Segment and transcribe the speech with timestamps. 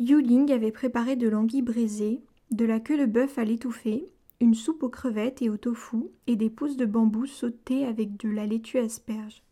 [0.00, 4.82] Yu avait préparé de l'anguille braisée, de la queue de bœuf à l'étouffée, une soupe
[4.82, 8.78] aux crevettes et au tofu et des pousses de bambou sautées avec de la laitue
[8.78, 9.42] asperge.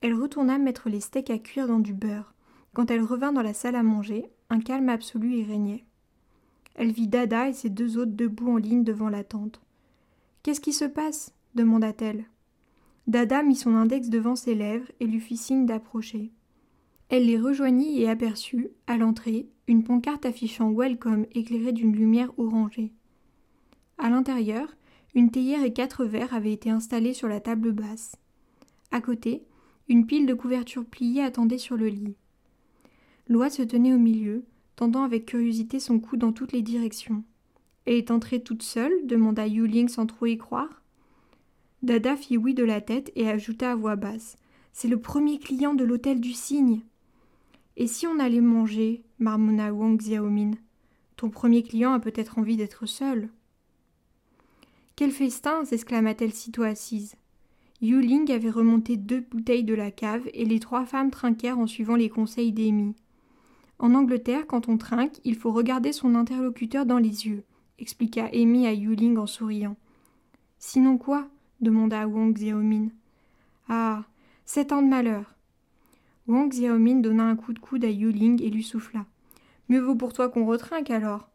[0.00, 2.34] Elle retourna mettre les steaks à cuire dans du beurre.
[2.72, 5.84] Quand elle revint dans la salle à manger, un calme absolu y régnait.
[6.74, 9.60] Elle vit Dada et ses deux autres debout en ligne devant la tente.
[10.42, 11.34] Qu'est-ce qui se passe?
[11.54, 12.24] demanda-t-elle.
[13.06, 16.30] Dada mit son index devant ses lèvres et lui fit signe d'approcher.
[17.08, 22.90] Elle les rejoignit et aperçut, à l'entrée, une pancarte affichant Welcome éclairée d'une lumière orangée.
[23.98, 24.74] À l'intérieur,
[25.14, 28.16] une théière et quatre verres avaient été installés sur la table basse.
[28.90, 29.44] À côté,
[29.88, 32.16] une pile de couvertures pliées attendait sur le lit.
[33.28, 37.22] Loi se tenait au milieu, tendant avec curiosité son cou dans toutes les directions.
[37.84, 39.06] Elle est entrée toute seule?
[39.06, 40.82] demanda Yuling sans trop y croire.
[41.82, 44.36] Dada fit oui de la tête et ajouta à voix basse.
[44.72, 46.80] C'est le premier client de l'hôtel du cygne.
[47.80, 50.50] Et si on allait manger marmonna Wang Xiaomin?
[51.14, 53.28] Ton premier client a peut-être envie d'être seul.
[54.96, 57.14] Quel festin s'exclama-t-elle sitôt assise.
[57.80, 61.94] Yuling avait remonté deux bouteilles de la cave et les trois femmes trinquèrent en suivant
[61.94, 62.96] les conseils d'Amy.
[63.78, 67.44] En Angleterre, quand on trinque, il faut regarder son interlocuteur dans les yeux,
[67.78, 69.76] expliqua Amy à Yuling en souriant.
[70.58, 71.28] Sinon quoi?
[71.60, 72.88] demanda Wang Xiaomin.
[73.68, 74.02] Ah,
[74.44, 75.37] sept ans de malheur.
[76.28, 79.06] Wang Xiaomin donna un coup de coude à Yuling et lui souffla.
[79.70, 81.30] Mieux vaut pour toi qu'on retrinque alors.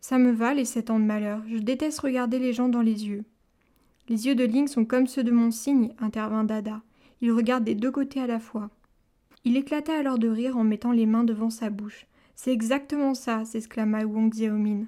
[0.00, 1.42] Ça me va, les sept ans de malheur.
[1.48, 3.24] Je déteste regarder les gens dans les yeux.
[4.08, 6.82] Les yeux de Ling sont comme ceux de mon cygne, intervint Dada.
[7.20, 8.70] Il regarde des deux côtés à la fois.
[9.44, 12.06] Il éclata alors de rire en mettant les mains devant sa bouche.
[12.34, 14.86] C'est exactement ça, s'exclama Wang Xiaomin.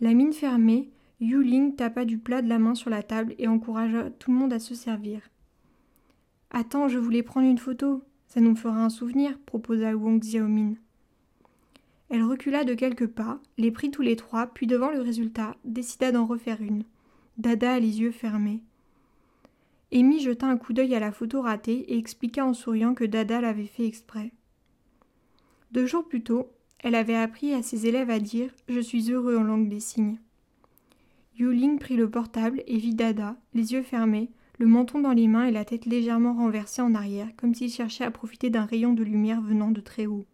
[0.00, 0.90] La mine fermée,
[1.20, 4.36] Yu Ling tapa du plat de la main sur la table et encouragea tout le
[4.36, 5.20] monde à se servir.
[6.50, 8.02] Attends, je voulais prendre une photo.
[8.32, 10.72] Ça nous fera un souvenir, proposa Wang Xiaomin.
[12.08, 16.12] Elle recula de quelques pas, les prit tous les trois, puis devant le résultat, décida
[16.12, 16.84] d'en refaire une.
[17.36, 18.62] Dada a les yeux fermés.
[19.92, 23.42] Amy jeta un coup d'œil à la photo ratée et expliqua en souriant que Dada
[23.42, 24.32] l'avait fait exprès.
[25.72, 26.48] Deux jours plus tôt,
[26.78, 30.16] elle avait appris à ses élèves à dire Je suis heureux en langue des signes.
[31.36, 34.30] Yuling prit le portable et vit Dada, les yeux fermés,
[34.62, 38.04] le menton dans les mains et la tête légèrement renversée en arrière, comme s'il cherchait
[38.04, 40.24] à profiter d'un rayon de lumière venant de très haut.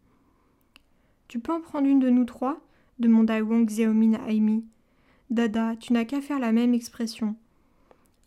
[1.29, 2.61] Tu peux en prendre une de nous trois?
[2.99, 4.67] demanda Wang Xiaomin à Amy.
[5.31, 7.37] Dada, tu n'as qu'à faire la même expression.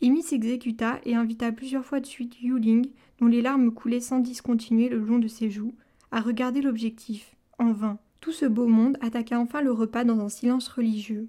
[0.02, 2.88] Amy s'exécuta et invita plusieurs fois de suite Yuling,
[3.20, 5.74] dont les larmes coulaient sans discontinuer le long de ses joues,
[6.10, 7.36] à regarder l'objectif.
[7.60, 8.00] En vain.
[8.20, 11.28] Tout ce beau monde attaqua enfin le repas dans un silence religieux.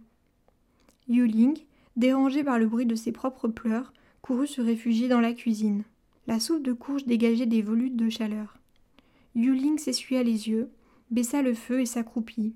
[1.07, 1.59] Yuling,
[1.95, 5.83] dérangé par le bruit de ses propres pleurs, courut se réfugier dans la cuisine.
[6.27, 8.57] La soupe de courge dégageait des volutes de chaleur.
[9.35, 10.69] Yuling s'essuya les yeux,
[11.11, 12.55] baissa le feu et s'accroupit.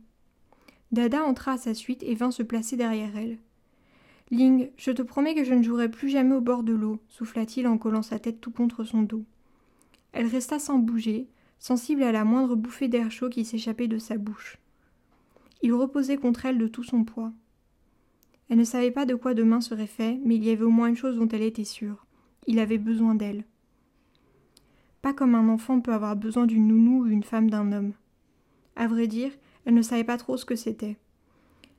[0.94, 3.38] Dada entra à sa suite et vint se placer derrière elle.
[4.32, 7.68] Ling, je te promets que je ne jouerai plus jamais au bord de l'eau, souffla-t-il
[7.68, 9.26] en collant sa tête tout contre son dos.
[10.14, 11.28] Elle resta sans bouger,
[11.60, 14.58] sensible à la moindre bouffée d'air chaud qui s'échappait de sa bouche.
[15.62, 17.34] Il reposait contre elle de tout son poids.
[18.50, 20.88] Elle ne savait pas de quoi demain serait fait, mais il y avait au moins
[20.88, 22.06] une chose dont elle était sûre.
[22.46, 23.44] Il avait besoin d'elle.
[25.02, 27.94] Pas comme un enfant peut avoir besoin d'une nounou ou une femme d'un homme.
[28.76, 29.32] À vrai dire,
[29.66, 30.98] elle ne savait pas trop ce que c'était.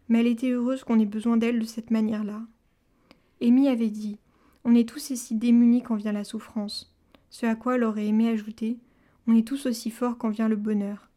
[0.09, 2.43] Mais elle était heureuse qu'on ait besoin d'elle de cette manière-là.
[3.43, 4.19] Amy avait dit
[4.65, 6.95] On est tous ici démunis quand vient la souffrance.
[7.31, 8.79] Ce à quoi elle aurait aimé ajouter
[9.27, 11.09] On est tous aussi forts quand vient le bonheur.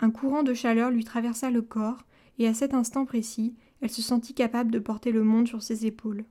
[0.00, 2.04] Un courant de chaleur lui traversa le corps,
[2.38, 3.54] et à cet instant précis,
[3.84, 6.24] elle se sentit capable de porter le monde sur ses épaules.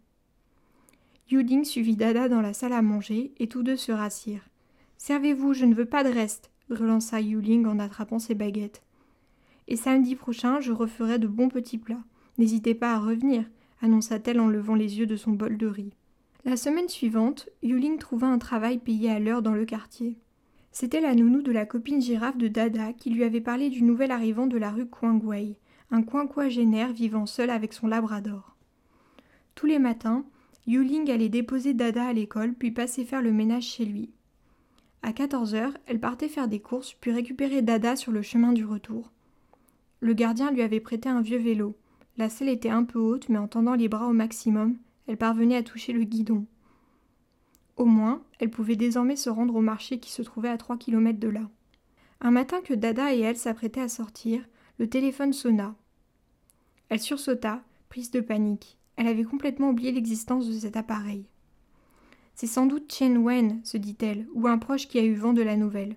[1.30, 4.50] Yuding suivit Dada dans la salle à manger, et tous deux se rassirent.
[4.97, 8.81] Servez-vous, je ne veux pas de reste relança Yuling en attrapant ses baguettes.
[9.68, 12.03] Et samedi prochain, je referai de bons petits plats.
[12.40, 13.46] N'hésitez pas à revenir,
[13.81, 15.94] annonça-t-elle en levant les yeux de son bol de riz.
[16.46, 20.18] La semaine suivante, Yuling trouva un travail payé à l'heure dans le quartier.
[20.72, 24.09] C'était la nounou de la copine girafe de Dada qui lui avait parlé du nouvel
[24.09, 25.59] arrivant de la rue Kwangwei,
[25.93, 28.57] un quinquagénaire vivant seul avec son labrador.
[29.53, 30.25] Tous les matins,
[30.66, 34.09] Yuling allait déposer Dada à l'école puis passer faire le ménage chez lui.
[35.03, 38.66] À 14 heures, elle partait faire des courses, puis récupérer Dada sur le chemin du
[38.66, 39.11] retour.
[39.99, 41.78] Le gardien lui avait prêté un vieux vélo.
[42.17, 45.57] La selle était un peu haute, mais en tendant les bras au maximum, elle parvenait
[45.57, 46.47] à toucher le guidon.
[47.78, 51.19] Au moins, elle pouvait désormais se rendre au marché qui se trouvait à trois kilomètres
[51.19, 51.47] de là.
[52.19, 54.43] Un matin que Dada et elle s'apprêtaient à sortir,
[54.79, 55.75] le téléphone sonna.
[56.93, 58.78] Elle sursauta, prise de panique.
[58.97, 61.25] Elle avait complètement oublié l'existence de cet appareil.
[62.35, 65.41] C'est sans doute Chen Wen, se dit-elle, ou un proche qui a eu vent de
[65.41, 65.95] la nouvelle.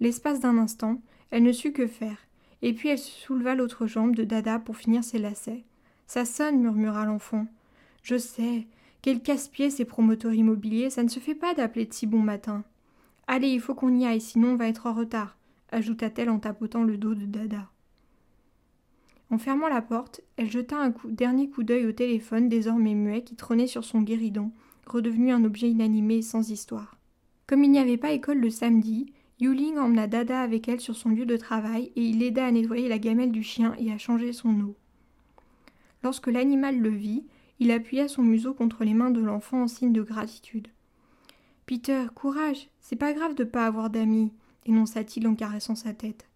[0.00, 1.00] L'espace d'un instant,
[1.30, 2.16] Elle ne sut que faire,
[2.62, 5.62] et puis elle souleva l'autre jambe de Dada pour finir ses lacets.
[6.08, 7.46] Ça sonne, murmura l'enfant.
[8.02, 8.66] Je sais.
[9.02, 12.64] Quel casse-pied ces promoteurs immobiliers, ça ne se fait pas d'appeler de si bon matin.
[13.28, 15.38] Allez, il faut qu'on y aille, sinon on va être en retard,
[15.70, 17.71] ajouta-t-elle en tapotant le dos de Dada.
[19.32, 23.34] En fermant la porte, elle jeta un dernier coup d'œil au téléphone désormais muet qui
[23.34, 24.52] trônait sur son guéridon,
[24.86, 26.98] redevenu un objet inanimé et sans histoire.
[27.46, 31.08] Comme il n'y avait pas école le samedi, Yuling emmena Dada avec elle sur son
[31.08, 34.34] lieu de travail et il l'aida à nettoyer la gamelle du chien et à changer
[34.34, 34.76] son eau.
[36.02, 37.24] Lorsque l'animal le vit,
[37.58, 40.68] il appuya son museau contre les mains de l'enfant en signe de gratitude.
[41.64, 44.30] Peter, courage, c'est pas grave de pas avoir d'amis,
[44.66, 46.28] énonça-t-il en caressant sa tête.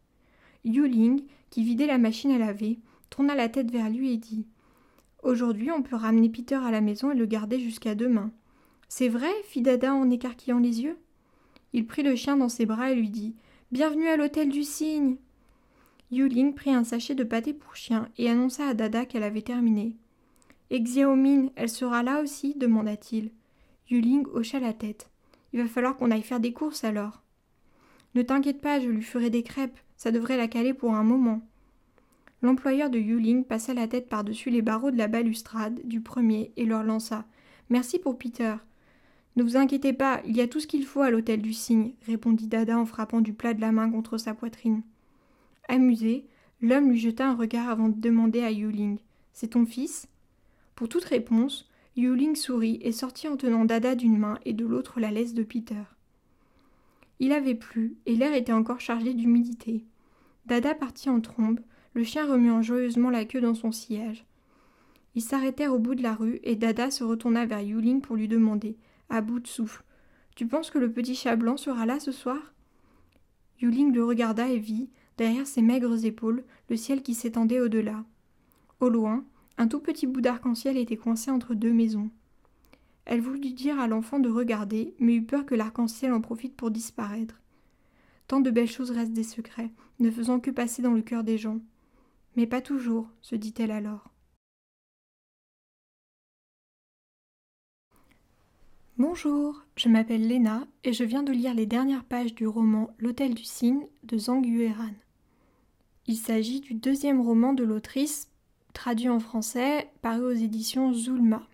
[0.66, 4.46] Yuling, qui vidait la machine à laver, tourna la tête vers lui et dit
[5.22, 8.32] Aujourd'hui, on peut ramener Peter à la maison et le garder jusqu'à demain.
[8.88, 10.98] C'est vrai fit Dada en écarquillant les yeux?
[11.72, 13.36] Il prit le chien dans ses bras et lui dit
[13.70, 15.16] Bienvenue à l'hôtel du cygne.
[16.10, 19.96] Yuling prit un sachet de pâté pour chien et annonça à Dada qu'elle avait terminé.
[20.70, 22.54] Et Xiaoming, elle sera là aussi?
[22.56, 23.30] demanda-t-il.
[23.88, 25.10] Yuling hocha la tête.
[25.52, 27.22] Il va falloir qu'on aille faire des courses alors.
[28.16, 31.40] Ne t'inquiète pas, je lui ferai des crêpes, ça devrait la caler pour un moment.
[32.42, 36.64] L'employeur de Yuling passa la tête par-dessus les barreaux de la balustrade du premier et
[36.64, 37.24] leur lança.
[37.70, 38.54] Merci pour Peter.
[39.36, 41.92] Ne vous inquiétez pas, il y a tout ce qu'il faut à l'hôtel du cygne,
[42.06, 44.82] répondit Dada en frappant du plat de la main contre sa poitrine.
[45.68, 46.26] Amusé,
[46.60, 48.98] l'homme lui jeta un regard avant de demander à Yuling.
[49.32, 50.08] C'est ton fils?
[50.74, 55.00] Pour toute réponse, Yuling sourit et sortit en tenant Dada d'une main et de l'autre
[55.00, 55.82] la laisse de Peter.
[57.18, 59.84] Il avait plu, et l'air était encore chargé d'humidité.
[60.46, 61.60] Dada partit en trombe,
[61.94, 64.26] le chien remuant joyeusement la queue dans son sillage.
[65.14, 68.28] Ils s'arrêtèrent au bout de la rue, et Dada se retourna vers Yuling pour lui
[68.28, 68.76] demander,
[69.08, 69.82] à bout de souffle
[70.34, 72.52] Tu penses que le petit chat blanc sera là ce soir?
[73.60, 78.04] Yuling le regarda et vit, derrière ses maigres épaules, le ciel qui s'étendait au-delà.
[78.80, 79.24] Au loin,
[79.56, 82.10] un tout petit bout d'arc-en-ciel était coincé entre deux maisons.
[83.06, 86.72] Elle voulut dire à l'enfant de regarder, mais eut peur que l'arc-en-ciel en profite pour
[86.72, 87.40] disparaître.
[88.26, 89.70] Tant de belles choses restent des secrets,
[90.00, 91.60] ne faisant que passer dans le cœur des gens.
[92.34, 94.10] Mais pas toujours, se dit-elle alors.
[98.98, 103.34] Bonjour, je m'appelle Léna et je viens de lire les dernières pages du roman L'Hôtel
[103.34, 104.94] du Cygne de Zhang Yueran.
[106.06, 108.30] Il s'agit du deuxième roman de l'autrice,
[108.72, 111.46] traduit en français, paru aux éditions Zulma.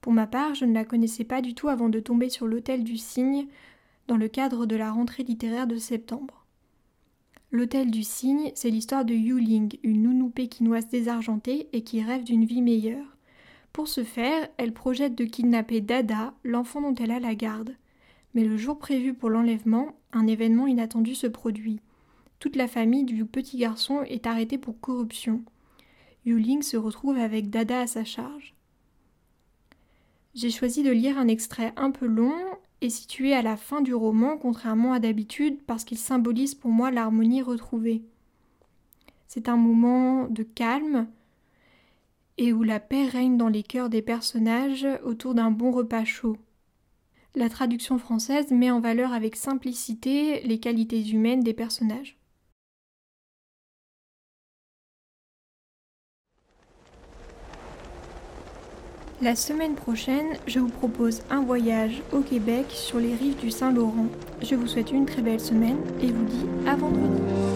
[0.00, 2.84] Pour ma part, je ne la connaissais pas du tout avant de tomber sur l'Hôtel
[2.84, 3.46] du Cygne
[4.06, 6.46] dans le cadre de la rentrée littéraire de septembre.
[7.50, 12.44] L'Hôtel du Cygne, c'est l'histoire de Yuling, une nounou pékinoise désargentée et qui rêve d'une
[12.44, 13.16] vie meilleure.
[13.72, 17.74] Pour ce faire, elle projette de kidnapper Dada, l'enfant dont elle a la garde.
[18.34, 21.80] Mais le jour prévu pour l'enlèvement, un événement inattendu se produit.
[22.38, 25.42] Toute la famille du petit garçon est arrêtée pour corruption.
[26.26, 28.54] Yuling se retrouve avec Dada à sa charge.
[30.40, 32.32] J'ai choisi de lire un extrait un peu long
[32.80, 36.92] et situé à la fin du roman, contrairement à d'habitude, parce qu'il symbolise pour moi
[36.92, 38.04] l'harmonie retrouvée.
[39.26, 41.08] C'est un moment de calme
[42.36, 46.36] et où la paix règne dans les cœurs des personnages autour d'un bon repas chaud.
[47.34, 52.16] La traduction française met en valeur avec simplicité les qualités humaines des personnages.
[59.20, 64.06] La semaine prochaine, je vous propose un voyage au Québec sur les rives du Saint-Laurent.
[64.42, 67.47] Je vous souhaite une très belle semaine et vous dis à vendredi.